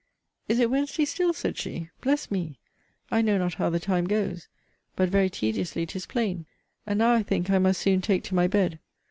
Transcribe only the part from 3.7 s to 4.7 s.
time goes